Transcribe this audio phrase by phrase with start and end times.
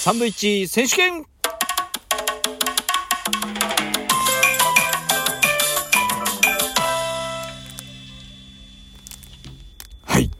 [0.00, 1.26] サンドイッチ選手権
[10.04, 10.30] はい。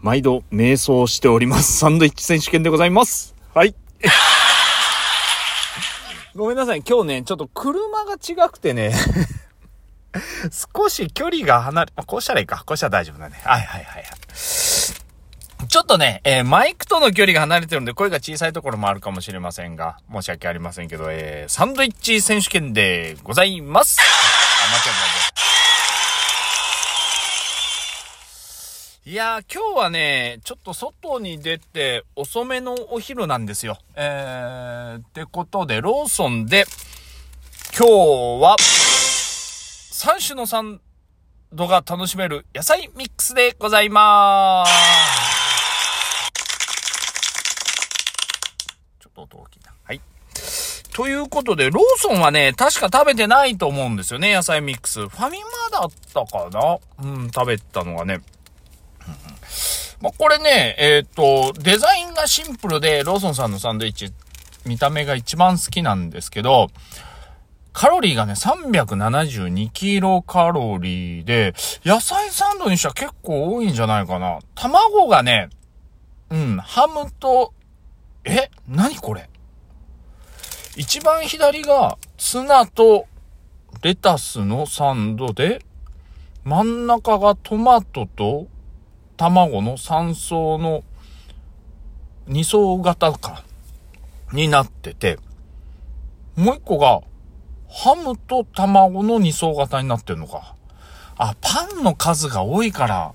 [0.00, 1.78] 毎度、瞑想しております。
[1.78, 3.36] サンドイッチ選手権でございます。
[3.54, 3.76] はい。
[6.34, 6.82] ごめんなさい。
[6.82, 8.92] 今日ね、ちょっと車が違くてね、
[10.74, 12.64] 少し距離が離れ、こうしたらいいか。
[12.66, 13.40] こうしたら大丈夫だね。
[13.44, 14.67] はいはいはいはい。
[15.68, 23.98] ちょっとね、えーマイクとの距離が離れてるんで声が小さいところもあるかもしれませんが、申し訳ありませんけど、えーサンドイッチ選手権でございます。
[24.00, 24.04] あ、
[24.74, 24.98] 間違え
[29.04, 33.78] たいやー、今日はね、ちょっと外に出て遅めのお昼なんですよ。
[33.94, 36.64] えー、ってことで、ローソンで、
[37.76, 40.80] 今日は、3種のサン
[41.52, 45.38] ドが楽しめる野菜ミックスでございまーす。
[49.00, 49.72] ちょっと音大きいな。
[49.84, 50.00] はい。
[50.98, 55.08] ということで、ローソンはね、確か食べてないと思うんですよね、野菜ミックス。
[55.08, 55.38] ファミ
[55.70, 56.78] マだったかな？
[57.04, 58.20] うん、食べたのがね。
[60.00, 64.12] まあ、これね、えっ、と、デザインがシンプルで、ローソンさんのサンドイッチ、
[64.66, 66.66] 見た目が一番好きなんですけど、
[67.72, 74.40] カロリーがね、372キロカロリーで、野菜サンドにしては結構多いんじゃないかな。
[74.56, 75.48] 卵がね、
[76.30, 77.54] うん、ハムと、
[78.24, 78.50] え？
[78.66, 79.30] 何これ？
[80.78, 83.08] 一番左がツナと
[83.82, 85.60] レタスのサンドで、
[86.44, 88.46] 真ん中がトマトと
[89.16, 90.84] 卵の3層の
[92.28, 93.42] 2層型か、
[94.32, 95.18] になってて、
[96.36, 97.00] もう一個が
[97.68, 100.54] ハムと卵の2層型になってるのか。
[101.16, 103.12] あ、パンの数が多いから、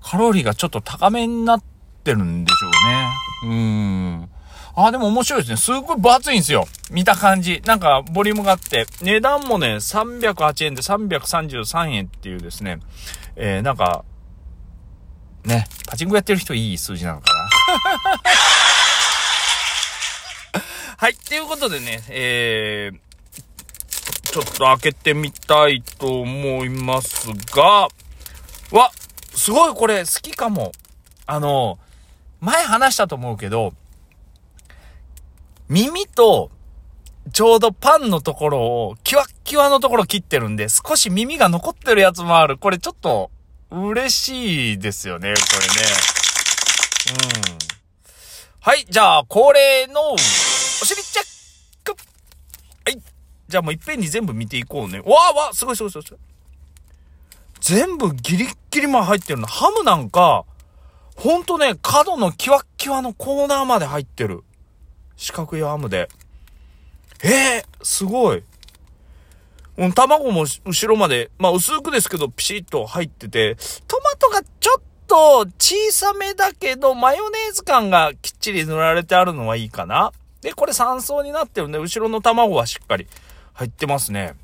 [0.00, 1.62] カロリーがちょっと高めになっ
[2.04, 2.68] てるんでしょ
[3.48, 3.56] うね。
[3.56, 4.33] うーん。
[4.76, 5.56] あ、でも面白いですね。
[5.56, 6.66] すっごい分厚いんですよ。
[6.90, 7.62] 見た感じ。
[7.64, 8.86] なんか、ボリュームがあって。
[9.02, 12.80] 値段もね、308円で333円っていうですね。
[13.36, 14.04] えー、なんか、
[15.44, 17.44] ね、パチンコやってる人いい数字なのかな。
[20.98, 21.12] はい。
[21.12, 22.98] っていうことでね、えー、
[24.32, 27.86] ちょっと開けてみたいと思いますが、
[28.72, 28.90] わ、
[29.36, 30.72] すごいこれ好きかも。
[31.26, 31.78] あの、
[32.40, 33.72] 前話したと思うけど、
[35.68, 36.50] 耳と、
[37.32, 42.58] ちょうどパンのところを、キワッキワのところ切ってるんで、少し耳が残ってるやつもある。
[42.58, 43.30] これちょっと、
[43.70, 45.88] 嬉しいですよね、これね。
[47.50, 47.58] うん。
[48.60, 51.26] はい、じゃあ、恒例の、お尻チェッ
[51.84, 51.96] ク
[52.84, 53.02] はい。
[53.48, 55.00] じゃあもういっぺんに全部見ていこうね。
[55.00, 56.20] わあわあすごいすごいすごいすごい。
[57.60, 59.46] 全部ギリッギリまで入ってるの。
[59.46, 60.44] ハムなんか、
[61.16, 64.44] ほんとね、角のキワッキワのコーナーまで入ってる。
[65.16, 66.08] 四角いハムで。
[67.22, 68.42] ええー、すごい。
[69.76, 73.56] うん、卵も後ろまで、まあ薄くですけど、ピシッと入ってて、
[73.88, 80.12] トマトがちょっと小さめだけど、マヨネーズ感がきっちり塗られてあるのはいいかな。
[80.42, 83.06] で、これ3層になってるんで、後ろの卵はしっかり
[83.54, 84.34] 入ってますね。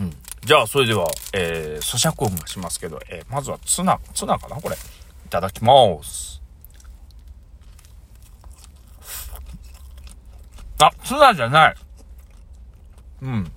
[0.00, 0.12] うん。
[0.44, 4.76] じゃあ、それでは、えー、咀嚼音がしますけど、えー、まずはツナ、ツナかなこれ。
[4.76, 5.72] いただきま
[6.02, 6.40] す。
[10.80, 11.74] あ、ツナじゃない。
[13.22, 13.50] うん。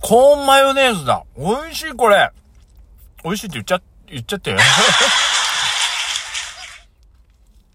[0.00, 1.24] コーンマヨネーズだ。
[1.36, 2.30] 美味しい、これ。
[3.24, 4.56] 美味しいって言っちゃ、言っちゃって。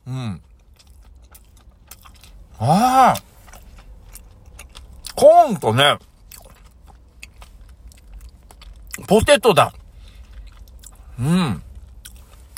[0.07, 0.41] うん。
[2.59, 3.21] ああ。
[5.15, 5.97] コーンとね、
[9.07, 9.73] ポテトだ。
[11.19, 11.63] うん。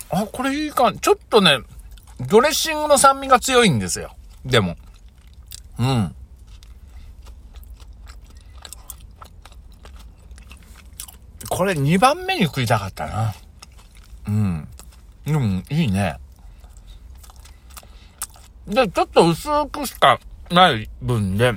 [0.09, 0.91] あ、これいいか。
[0.93, 1.59] ちょっとね、
[2.29, 4.15] ドレッシングの酸味が強いんですよ。
[4.45, 4.75] でも。
[5.79, 6.15] うん。
[11.49, 13.33] これ2番目に食いたかったな。
[14.27, 14.67] うん。
[15.25, 16.17] でも、いいね。
[18.67, 20.19] で、ちょっと薄くしか
[20.51, 21.53] ない分で、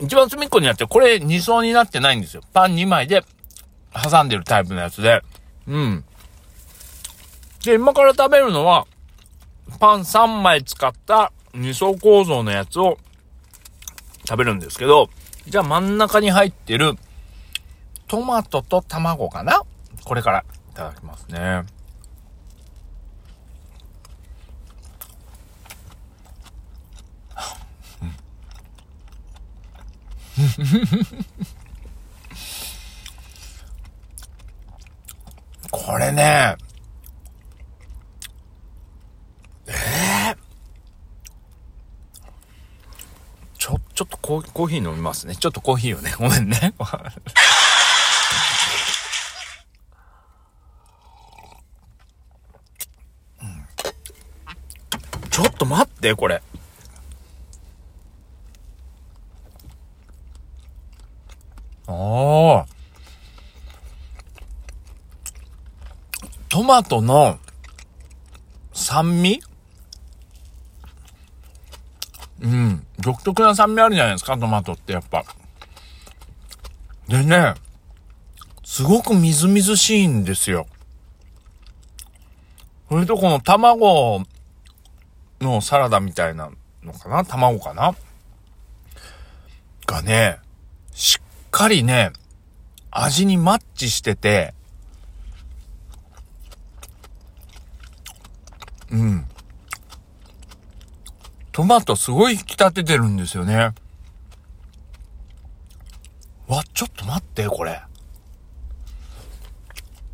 [0.00, 2.42] 一番隅っこにあって、これ2層になってないんですよ。
[2.54, 3.22] パン2枚で
[3.92, 5.22] 挟んでるタイプのやつで。
[5.66, 6.04] うん。
[7.64, 8.86] で、今から食べるのは、
[9.82, 12.98] パン3枚使った2層構造のやつを
[14.24, 15.10] 食べるんですけど、
[15.48, 16.94] じゃあ真ん中に入ってる
[18.06, 19.60] トマトと卵かな
[20.04, 21.64] これからいただきますね。
[35.72, 36.56] これね、
[39.66, 40.34] え
[43.58, 44.06] ちょっと
[44.40, 45.36] コーヒー飲みますね。
[45.36, 46.14] ちょっとコーヒーをね。
[46.18, 46.72] ごめんね。
[55.30, 56.42] ちょっと待って、これ。
[61.86, 62.66] ああ。
[66.48, 67.38] トマトの
[68.72, 69.42] 酸味
[72.42, 72.86] うん。
[73.02, 75.24] 独特な酸味あるじゃないですか、トマトってやっぱ。
[77.08, 77.54] でね、
[78.64, 80.66] すごくみずみずしいんですよ。
[82.88, 84.22] それとこの卵
[85.40, 86.50] のサラダみたいな
[86.82, 87.94] のかな卵かな？
[89.86, 90.38] がね、
[90.92, 91.18] しっ
[91.50, 92.12] かりね、
[92.90, 94.54] 味にマッチしてて、
[98.90, 99.26] うん。
[101.52, 103.72] トマトすごい引き立ててるんですよね。
[106.48, 107.82] わ、ちょっと待って、これ。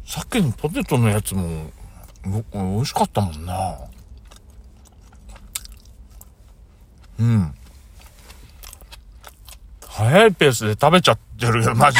[0.04, 1.70] さっきのポテトのやつも、
[2.24, 3.78] 美味しかったもんな。
[7.20, 7.54] うん。
[9.86, 11.98] 早いペースで食べちゃってるよ、マジ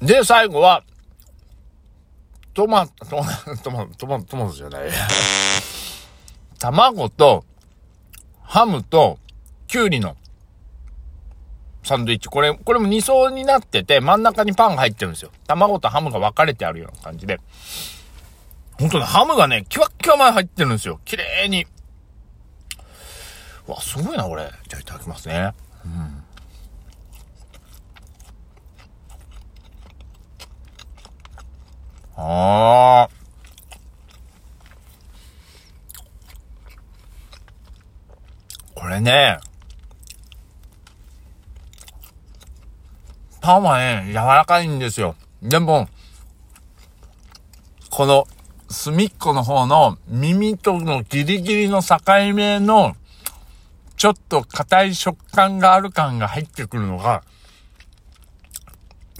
[0.00, 0.14] で。
[0.14, 0.82] で、最後は、
[2.56, 4.88] トマト、トマト、トマト、トマト、マトじゃない。
[6.58, 7.44] 卵と、
[8.40, 9.18] ハムと、
[9.66, 10.16] キュウリの
[11.82, 12.30] サンドイッチ。
[12.30, 15.32] これ、これも2層になってて、真ん中にパンが入ってるんですよ。
[15.46, 17.40] 卵とハムが分かれてあるような感じで。
[18.80, 20.98] ほんとね、ハムがね、キワッキワ前入ってるんですよ。
[21.04, 21.66] 綺麗に。
[23.66, 24.50] わ、すごいな、これ。
[24.66, 25.52] じゃあいただきますね。
[25.84, 26.25] うん。
[32.16, 33.26] ああ。
[38.74, 39.38] これね、
[43.40, 45.14] パンはね、柔らかいんですよ。
[45.42, 45.88] でも、
[47.90, 48.26] この
[48.68, 51.96] 隅っこの方の耳とのギリギリの境
[52.34, 52.96] 目の
[53.96, 57.22] ちょっと硬い食感がある感が入ってくるのが、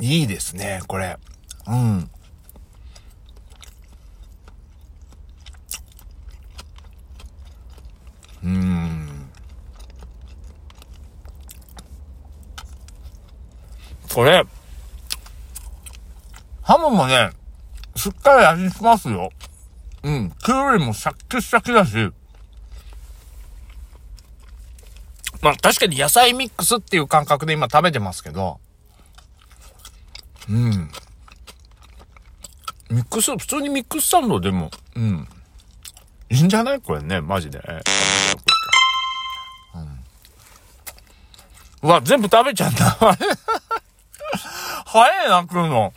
[0.00, 1.19] いいですね、これ。
[1.66, 2.10] うん。
[14.16, 14.42] これ、
[16.62, 17.32] ハムもね、
[17.96, 19.28] しっかり味しますよ。
[20.04, 20.30] うん。
[20.42, 22.10] キュウリもシャッキシャキだし、
[25.42, 28.58] まあ確かに野菜ミックスっていう感覚で今食べてますけど、
[30.48, 30.90] うん。
[32.88, 35.28] ミックス、普通にミックスサンドでも、うん。
[36.30, 36.80] いいんじゃない？
[36.80, 37.58] これね、マジで。
[39.74, 39.98] うん。
[41.82, 43.19] うわ、全部食べちゃった。
[44.86, 45.92] 早いな、食うの。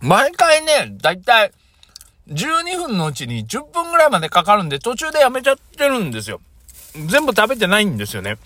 [0.00, 1.52] 毎回ね、だいたい、
[2.28, 6.40] 12分のうちに10分ぐらいまでかかるんで、途中でやめちゃってるんですよ。
[6.92, 8.36] 全部食べてないんですよね。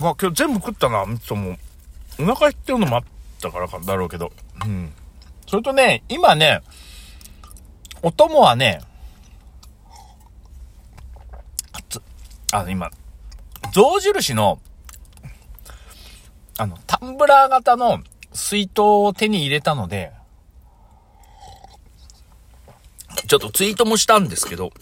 [0.00, 1.56] わ、今日全部食ったな、とも。
[2.18, 3.04] お腹減ってるのもあっ
[3.40, 4.32] たからかだろうけど。
[4.64, 4.92] うん。
[5.46, 6.62] それとね、今ね、
[8.02, 8.80] お供はね、
[12.52, 12.90] あ、今、
[13.72, 14.58] 象印の、
[16.58, 18.00] あの、タンブラー型の
[18.32, 20.12] 水筒を手に入れたので、
[23.28, 24.72] ちょっとツイートもしたんですけど、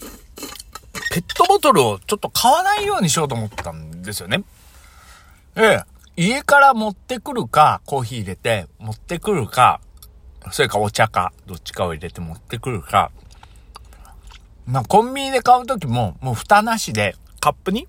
[1.11, 4.43] ペットボトルをちょっと買わないようにしようと思ったんですよね。
[5.55, 5.83] ええ、
[6.15, 9.79] 家から持ってくるか、コーヒー入れて持ってくるか、
[10.51, 13.11] それかお茶か、どっちかを入れて持ってくるか、
[14.65, 17.87] まあ、コンビニで買うときも、もう蓋なしで、カップに、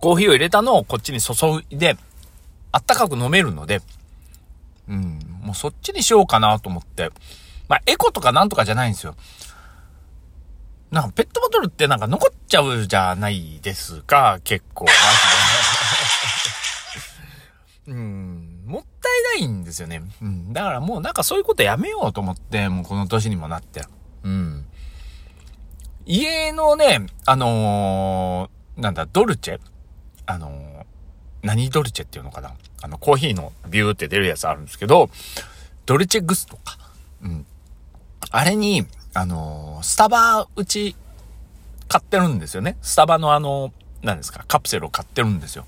[0.00, 1.34] コーヒーを入れたのをこっちに注
[1.70, 1.96] いで、
[2.74, 3.82] あったかく飲めるので、
[4.88, 7.10] うん、もうそっちにしようかなと思って、
[7.68, 9.14] まあ、エコとかなんとかじゃないんですよ。
[10.90, 14.96] なんかペットボトルってなんか残っちゃうじゃないですか、結構、マジ
[17.86, 17.92] で。
[17.92, 20.02] うん、もったいないんですよね。
[20.20, 20.52] うん。
[20.52, 23.84] だからもうなんかそういうことやめようと思って、もうこの年にもなって。
[24.24, 24.66] うん。
[26.06, 29.60] 家のね、あのー、なんだ、ドルチェ？
[30.26, 30.63] あのー、
[31.44, 32.54] 何ドルチェっていうのかな？
[32.82, 35.10] あの、コーヒーのビューって出るやつあるんですけど、
[35.86, 36.78] ドルチェグスとか、
[37.22, 37.46] うん。
[38.30, 40.96] あれに、あのー、スタバうち
[41.88, 42.76] 買ってるんですよね。
[42.82, 43.72] スタバのあの、
[44.02, 45.66] 何ですか、カプセルを買ってるんですよ。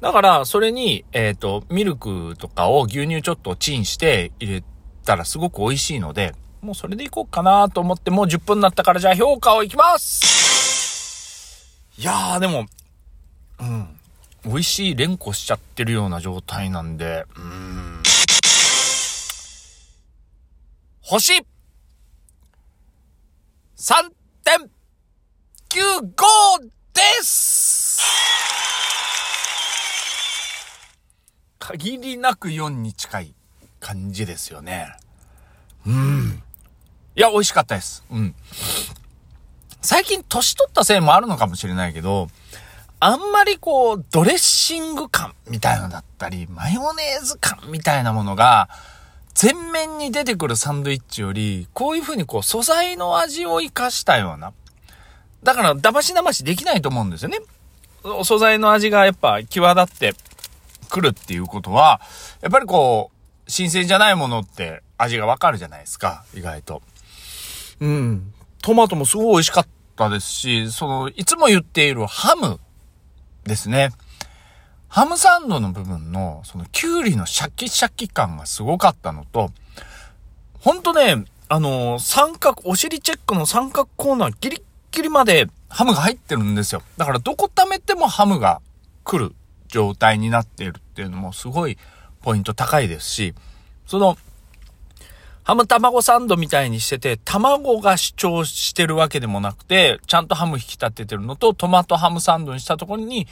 [0.00, 4.64] だから、それに、えっ、ー、と、ミルクとかを牛乳ちょっとチンして入れ
[5.04, 12.66] たらすごく美味しいので、もうそれでいこうかなと思ってもう10分になったからじゃあ評価をいきますいやーでも、
[13.60, 13.98] うん。
[14.44, 18.02] 美味しい連呼しちゃってるような状態なんで、うーん。
[21.00, 21.44] 星
[23.76, 26.60] !3.95
[26.94, 28.00] です
[31.60, 33.34] 限りなく4に近い
[33.78, 34.96] 感じですよね。
[35.86, 36.42] うん。
[37.14, 38.04] いや、美味しかったです。
[38.10, 38.34] うん。
[39.80, 42.28] 最近年取ったせいもあるのかもしれないけど、
[43.04, 48.68] あんまりこう、ドレッシング感みたいなのだったり、マヨネーズ感みたいなものが、
[49.34, 54.52] 全面に出てくるサンドイッチより、こういう風にこう、素材の味を活かしたような。
[55.42, 57.40] だから、だましだましできないと思うんですよね。
[58.22, 60.14] 素材の味がやっぱ際立って
[60.88, 62.00] くるっていうことは、
[62.40, 66.82] やっぱりこう、新鮮じゃないものって味がわかるじゃないですか、意外と。
[67.80, 68.32] うん。
[68.62, 69.66] トマトもすごい美味しかっ
[69.96, 72.60] たですし、その、いつも言っているハム
[73.44, 73.90] ですね。
[74.88, 79.50] ハムサンドの部分の、その、キュウリのシャキシャキ感がすごかったのと、
[80.60, 86.82] ほんとね、あの三角、お尻チェックの三角コーナーギリッギリまでハムが入ってるんですよ。
[86.98, 88.60] だからどこ貯めてもハムが
[89.04, 89.34] 来る
[89.66, 91.78] 状態になっているっていうのもすごい
[92.20, 93.34] ポイント高いですし、
[93.86, 94.16] その、
[95.44, 103.26] ハム卵サンドみたいにしてて、卵が主張してるわけでもなくて、ちゃんとハム引き立ててるのと、トマトハムサンドにしたところに、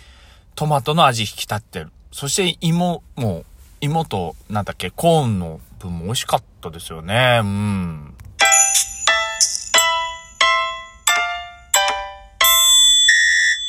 [0.56, 1.92] トマトの味引き立ってる。
[2.10, 3.44] そして芋も、
[3.80, 7.40] 芋と、なんだっけ、コーンの分も美味しかったですよね。
[7.42, 8.14] うん。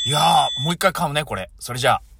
[0.03, 1.51] いやー、もう一回買うね、これ。
[1.59, 2.10] それじゃあ。